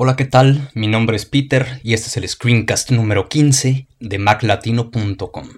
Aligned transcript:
Hola, 0.00 0.14
¿qué 0.14 0.26
tal? 0.26 0.70
Mi 0.74 0.86
nombre 0.86 1.16
es 1.16 1.26
Peter 1.26 1.80
y 1.82 1.92
este 1.92 2.06
es 2.06 2.16
el 2.16 2.28
screencast 2.28 2.92
número 2.92 3.28
15 3.28 3.88
de 3.98 4.18
maclatino.com. 4.20 5.48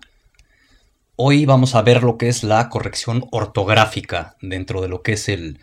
Hoy 1.16 1.45
vamos 1.45 1.75
a 1.75 1.82
ver 1.82 2.02
lo 2.02 2.16
que 2.16 2.29
es 2.29 2.43
la 2.43 2.71
corrección 2.71 3.26
ortográfica 3.32 4.36
dentro 4.40 4.80
de 4.80 4.89
lo 4.89 5.03
que 5.03 5.13
es 5.13 5.29
el, 5.29 5.58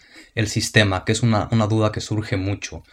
sistema, 0.45 1.05
que 1.05 1.13
es 1.13 1.23
una, 1.23 1.47
duda 1.67 1.91
que 1.91 2.01
surge 2.01 2.37
mucho. 2.37 2.83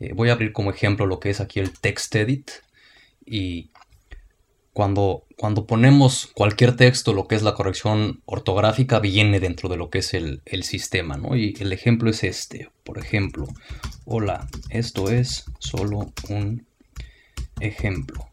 Eh, 0.00 0.14
voy 0.14 0.30
a 0.30 0.32
abrir 0.32 0.54
como 0.54 0.70
ejemplo 0.70 1.04
lo 1.04 1.20
que 1.20 1.28
es 1.28 1.40
aquí 1.40 1.60
el 1.60 1.78
TextEdit 1.78 2.50
y 3.26 3.68
cuando, 4.78 5.24
cuando 5.36 5.66
ponemos 5.66 6.30
cualquier 6.34 6.76
texto, 6.76 7.12
lo 7.12 7.26
que 7.26 7.34
es 7.34 7.42
la 7.42 7.54
corrección 7.54 8.22
ortográfica 8.26 9.00
viene 9.00 9.40
dentro 9.40 9.68
de 9.68 9.76
lo 9.76 9.90
que 9.90 9.98
es 9.98 10.14
el, 10.14 10.40
sistema, 10.62 11.16
¿no? 11.16 11.34
Y 11.34 11.56
el 11.58 11.72
ejemplo 11.72 12.08
es 12.08 12.22
este, 12.22 12.70
por 12.84 12.96
ejemplo, 12.96 13.48
hola, 14.04 14.46
esto 14.70 15.10
es 15.10 15.46
solo 15.58 16.12
un 16.28 16.64
ejemplo. 17.58 18.28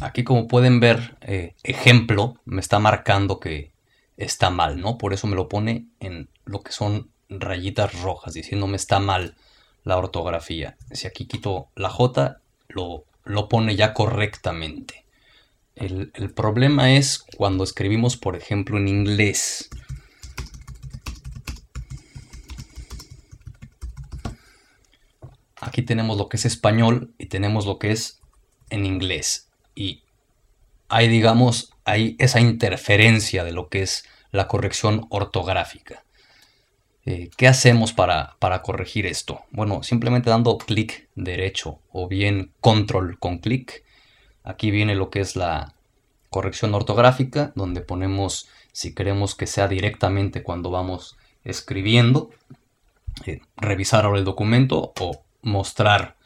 Aquí 0.00 0.24
como 0.24 0.48
pueden 0.48 0.80
ver, 0.80 1.18
eh, 1.20 1.54
ejemplo 1.62 2.34
me 2.44 2.60
está 2.60 2.80
marcando 2.80 3.38
que 3.38 3.70
está 4.16 4.50
mal, 4.50 4.80
¿no? 4.80 4.98
Por 4.98 5.12
eso 5.12 5.28
me 5.28 5.36
lo 5.36 5.48
pone 5.48 5.86
en 6.00 6.30
lo 6.46 6.62
que 6.62 6.72
son 6.72 7.10
rayitas 7.28 8.02
rojas, 8.02 8.34
diciéndome 8.34 8.74
está 8.74 8.98
mal 8.98 9.36
la 9.84 9.96
ortografía. 9.98 10.76
Si 10.90 11.06
aquí 11.06 11.26
quito 11.26 11.68
la 11.76 11.90
J, 11.90 12.40
lo 12.66 13.04
lo 13.24 13.48
pone 13.48 13.76
ya 13.76 13.94
correctamente. 13.94 15.04
El, 15.76 16.12
problema 16.34 16.92
es 16.92 17.24
cuando 17.36 17.64
escribimos, 17.64 18.16
por 18.16 18.36
ejemplo, 18.36 18.78
en 18.78 18.86
inglés. 18.86 19.68
Aquí 25.60 25.82
tenemos 25.82 26.16
lo 26.16 26.28
que 26.28 26.36
es 26.36 26.44
español 26.44 27.12
y 27.18 27.26
tenemos 27.26 27.66
lo 27.66 27.78
que 27.78 27.90
es 27.90 28.20
en 28.70 28.86
inglés. 28.86 29.48
Y 29.74 30.02
hay, 30.88 31.08
digamos, 31.08 31.72
hay 31.84 32.14
esa 32.20 32.40
interferencia 32.40 33.42
de 33.42 33.52
lo 33.52 33.68
que 33.68 33.82
es 33.82 34.04
la 34.30 34.46
corrección 34.46 35.06
ortográfica. 35.10 36.03
Eh, 37.06 37.28
¿Qué 37.36 37.48
hacemos 37.48 37.92
para, 37.92 38.36
corregir 38.62 39.06
esto? 39.06 39.42
Bueno, 39.50 39.82
simplemente 39.82 40.30
dando 40.30 40.56
clic 40.56 41.08
derecho 41.14 41.78
o 41.92 42.08
bien 42.08 42.52
control 42.60 43.18
con 43.18 43.38
clic. 43.38 43.84
Aquí 44.42 44.70
viene 44.70 44.94
lo 44.94 45.10
que 45.10 45.20
es 45.20 45.36
la 45.36 45.74
corrección 46.30 46.74
ortográfica, 46.74 47.52
donde 47.54 47.82
ponemos 47.82 48.48
si 48.72 48.94
queremos 48.94 49.34
que 49.34 49.46
sea 49.46 49.68
directamente 49.68 50.42
cuando 50.42 50.70
vamos 50.70 51.16
escribiendo, 51.44 52.30
eh, 53.26 53.40
revisar 53.56 54.04
ahora 54.04 54.18
el 54.18 54.24
documento 54.24 54.92
o 54.98 55.22
mostrar 55.42 56.16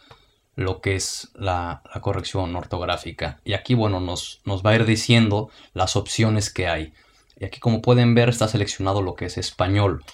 lo 0.54 0.80
que 0.80 0.94
es 0.94 1.30
la, 1.34 1.82
corrección 2.00 2.54
ortográfica. 2.56 3.40
Y 3.44 3.52
aquí, 3.54 3.74
bueno, 3.74 4.00
nos, 4.00 4.40
nos 4.44 4.64
va 4.64 4.70
a 4.70 4.76
ir 4.76 4.84
diciendo 4.86 5.50
las 5.74 5.96
opciones 5.96 6.50
que 6.52 6.68
hay. 6.68 6.92
Y 7.38 7.44
aquí, 7.44 7.60
como 7.60 7.82
pueden 7.82 8.14
ver, 8.14 8.28
está 8.28 8.48
seleccionado 8.48 9.02
lo 9.02 9.14
que 9.14 9.26
es 9.26 9.38
español. 9.38 10.04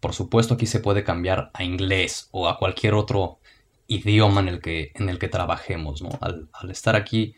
Por 0.00 0.14
supuesto 0.14 0.54
aquí 0.54 0.66
se 0.66 0.80
puede 0.80 1.04
cambiar 1.04 1.50
a 1.52 1.62
inglés 1.62 2.28
o 2.32 2.48
a 2.48 2.58
cualquier 2.58 2.94
otro 2.94 3.38
idioma 3.86 4.40
en 4.40 4.48
el 4.48 4.60
que, 4.60 4.92
en 4.94 5.08
el 5.08 5.18
que 5.18 5.28
trabajemos. 5.28 6.02
Al, 6.20 6.48
estar 6.70 6.96
aquí 6.96 7.34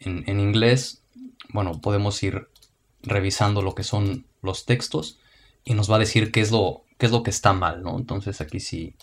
en, 0.00 0.40
inglés, 0.40 1.02
bueno, 1.50 1.80
podemos 1.80 2.20
ir 2.22 2.48
revisando 3.02 3.62
lo 3.62 3.74
que 3.74 3.84
son 3.84 4.26
los 4.42 4.64
textos 4.64 5.20
y 5.64 5.74
nos 5.74 5.90
va 5.90 5.96
a 5.96 6.00
decir 6.00 6.32
qué 6.32 6.40
es 6.40 6.50
lo, 6.50 6.84
qué 6.98 7.06
es 7.06 7.12
lo 7.12 7.22
que 7.22 7.30
está 7.30 7.52
mal. 7.52 7.82
¿no? 7.82 7.96
Entonces 7.96 8.40
aquí 8.40 8.60
si, 8.60 8.96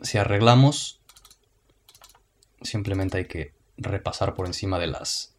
si 0.00 0.18
arreglamos, 0.18 1.00
simplemente 2.62 3.18
hay 3.18 3.26
que 3.26 3.52
repasar 3.76 4.34
por 4.34 4.46
encima 4.46 4.78
de 4.78 4.86
las 4.86 5.34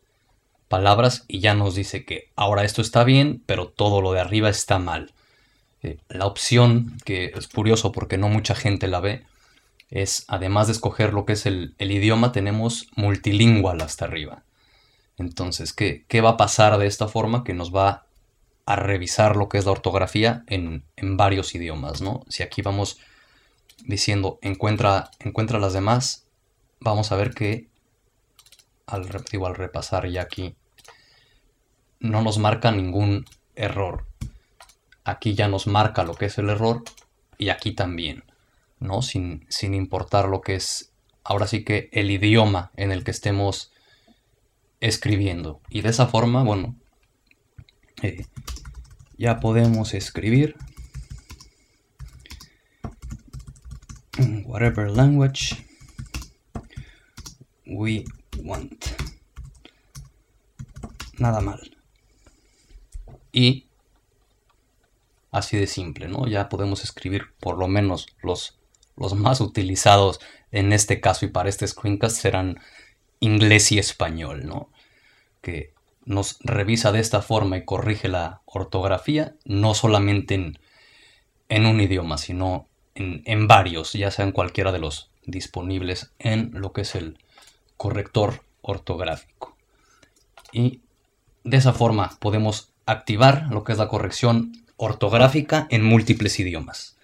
palabras 0.72 1.26
y 1.28 1.42
ya 1.42 1.54
nos 1.54 1.76
dice 1.76 2.06
que 2.06 2.32
ahora 2.36 2.64
esto 2.64 2.82
está 2.82 3.04
bien, 3.04 3.44
pero 3.46 3.68
todo 3.68 4.02
lo 4.02 4.14
de 4.14 4.22
arriba 4.22 4.50
está 4.50 4.80
mal. 4.80 5.14
Eh, 5.84 5.98
la 6.08 6.26
opción, 6.26 6.98
que 7.04 7.34
es 7.36 7.48
curioso 7.50 7.92
porque 7.92 8.18
no 8.18 8.30
mucha 8.30 8.56
gente 8.56 8.88
la 8.88 9.02
ve, 9.02 9.26
es 9.90 10.24
además 10.30 10.68
de 10.68 10.74
escoger 10.74 11.14
lo 11.14 11.26
que 11.26 11.34
es 11.34 11.46
el, 11.46 11.76
idioma, 11.78 12.32
tenemos 12.32 12.88
multilingüe 12.96 13.74
hasta 13.84 14.06
arriba. 14.06 14.44
Entonces, 15.18 15.74
¿qué, 15.74 16.06
¿qué, 16.08 16.22
va 16.22 16.32
a 16.32 16.38
pasar 16.38 16.78
de 16.78 16.88
esta 16.88 17.10
forma? 17.10 17.44
Que 17.44 17.54
nos 17.54 17.76
va 17.76 18.06
a 18.66 18.78
revisar 18.78 19.36
lo 19.36 19.50
que 19.50 19.58
es 19.58 19.66
la 19.66 19.72
ortografía 19.72 20.44
en, 20.48 20.86
varios 21.18 21.54
idiomas, 21.54 22.02
¿no? 22.02 22.24
Si 22.30 22.44
aquí 22.44 22.62
vamos 22.62 22.98
diciendo 23.84 24.40
encuentra, 24.42 25.12
encuentra 25.20 25.60
las 25.60 25.74
demás, 25.74 26.28
vamos 26.80 27.12
a 27.12 27.18
ver 27.18 27.34
que 27.34 27.68
al, 28.86 29.10
al 29.46 29.56
repasar 29.56 30.08
ya 30.08 30.22
aquí 30.22 30.56
no 32.02 32.22
nos 32.22 32.38
marca 32.38 32.72
ningún 32.72 33.26
error. 33.56 34.06
Aquí 35.04 35.34
ya 35.34 35.48
nos 35.48 35.68
marca 35.68 36.04
lo 36.04 36.16
que 36.16 36.26
es 36.26 36.38
el 36.38 36.50
error 36.50 36.84
y 37.38 37.50
aquí 37.50 37.72
también, 37.72 38.24
¿no? 38.80 39.02
Sin, 39.02 39.46
sin 39.50 39.74
importar 39.74 40.28
lo 40.28 40.42
que 40.42 40.56
es 40.56 40.92
ahora 41.24 41.48
sí 41.48 41.64
que 41.64 41.90
el 41.92 42.12
idioma 42.12 42.72
en 42.76 42.92
el 42.92 43.04
que 43.04 43.12
estemos 43.12 43.72
escribiendo. 44.80 45.62
Y 45.70 45.82
de 45.82 45.90
esa 45.90 46.08
forma, 46.08 46.44
bueno, 46.44 46.76
eh, 48.02 48.26
ya 49.18 49.40
podemos 49.40 49.94
escribir 49.94 50.56
whatever 54.46 54.90
language 54.90 55.66
we 57.66 58.04
want. 58.44 58.86
Nada 61.20 61.42
mal. 61.42 61.81
Y 63.42 63.66
así 65.32 65.58
de 65.58 65.66
simple, 65.66 66.08
¿no? 66.08 66.28
Ya 66.28 66.48
podemos 66.48 66.84
escribir 66.84 67.34
por 67.40 67.58
lo 67.58 67.68
menos 67.68 68.06
los, 68.22 68.60
los 68.96 69.16
más 69.16 69.42
utilizados 69.42 70.20
en 70.52 70.72
este 70.72 71.02
caso 71.02 71.26
y 71.26 71.30
para 71.30 71.50
este 71.50 71.66
screencast 71.66 72.18
serán 72.18 72.60
inglés 73.20 73.72
y 73.72 73.80
español, 73.80 74.46
¿no? 74.46 74.70
Que 75.42 75.74
nos 76.06 76.38
revisa 76.42 76.92
de 76.92 77.00
esta 77.00 77.24
forma 77.24 77.58
y 77.58 77.66
corrige 77.66 78.10
la 78.10 78.44
ortografía, 78.46 79.34
no 79.44 79.74
solamente 79.74 80.36
en, 80.36 80.60
en 81.50 81.66
un 81.66 81.82
idioma, 81.82 82.20
sino 82.20 82.68
en, 82.94 83.24
en, 83.26 83.48
varios, 83.48 83.94
ya 83.94 84.12
sean 84.12 84.34
cualquiera 84.34 84.72
de 84.72 84.78
los 84.78 85.10
disponibles 85.26 86.14
en 86.20 86.52
lo 86.54 86.74
que 86.74 86.82
es 86.82 86.94
el 86.94 87.18
corrector 87.76 88.44
ortográfico. 88.62 89.58
Y 90.52 90.82
de 91.44 91.58
esa 91.58 91.74
forma 91.74 92.20
podemos 92.20 92.71
activar 92.86 93.48
lo 93.50 93.64
que 93.64 93.72
es 93.74 93.78
la 93.78 93.88
corrección 93.88 94.54
ortográfica 94.78 95.68
en 95.70 95.84
múltiples 95.84 96.40
idiomas. 96.40 96.98